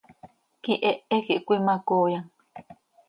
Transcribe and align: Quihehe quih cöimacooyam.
Quihehe 0.61 1.17
quih 1.25 1.37
cöimacooyam. 1.45 2.25